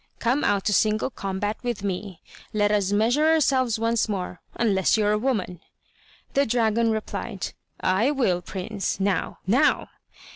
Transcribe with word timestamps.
Come 0.17 0.43
out 0.43 0.65
to 0.65 0.73
single 0.73 1.11
combat 1.11 1.57
with 1.61 1.83
me; 1.83 2.23
let 2.53 2.71
us 2.71 2.91
measure 2.91 3.27
ourselves 3.27 3.77
once 3.77 4.09
more, 4.09 4.41
unless 4.55 4.97
you're 4.97 5.11
a 5.11 5.17
woman!" 5.19 5.59
The 6.33 6.47
dragon 6.47 6.89
replied: 6.89 7.53
"I 7.81 8.09
will, 8.09 8.41
prince; 8.41 8.99
now, 8.99 9.37
now!" 9.45 9.89